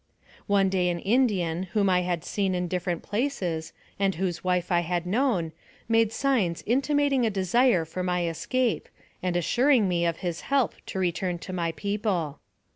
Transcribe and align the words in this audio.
One 0.47 0.67
day 0.67 0.89
an 0.89 0.97
Indian, 0.97 1.67
whom 1.77 1.87
I 1.87 2.01
had 2.01 2.23
seen 2.25 2.55
in 2.55 2.67
different 2.67 3.03
places, 3.03 3.71
and 3.99 4.15
whose 4.15 4.43
wife 4.43 4.71
I 4.71 4.79
had 4.79 5.05
known, 5.05 5.51
made 5.87 6.11
signs 6.11 6.63
in 6.63 6.81
timating 6.81 7.23
a 7.23 7.29
desire 7.29 7.85
for 7.85 8.01
my 8.01 8.25
escape, 8.27 8.89
and 9.21 9.35
assuring 9.37 9.87
me 9.87 10.07
of 10.07 10.17
his 10.25 10.41
help 10.41 10.73
to 10.87 10.97
return 10.97 11.37
to 11.37 11.53
my 11.53 11.71
people. 11.73 12.39